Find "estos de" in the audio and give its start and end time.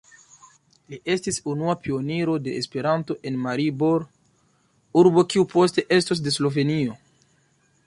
6.01-6.37